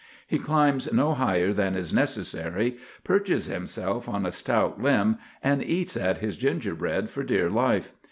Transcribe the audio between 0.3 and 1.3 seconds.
climbs no